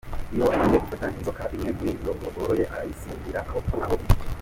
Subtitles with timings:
[0.33, 3.85] Iyo agiye gufata inzoka imwe muri izo boroye, arayisingira aho iri.